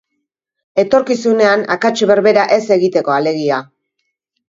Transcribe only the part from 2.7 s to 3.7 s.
egiteko, alegia.